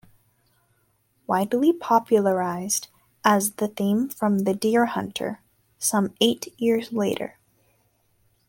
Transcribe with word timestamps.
Widely 1.27 1.71
popularised 1.71 2.87
as 3.23 3.51
the 3.57 3.67
theme 3.67 4.09
from 4.09 4.45
"The 4.45 4.55
Deer 4.55 4.87
Hunter" 4.87 5.41
some 5.77 6.15
eight 6.19 6.59
years 6.59 6.91
later. 6.91 7.37